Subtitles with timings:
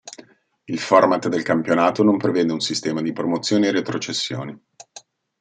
[0.63, 4.63] Il format del campionato non prevede un sistema di promozioni e retrocessioni.